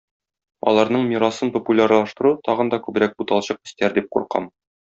[0.71, 4.53] Аларның мирасын популярлаштыру тагын да күбрәк буталчык өстәр дип куркам.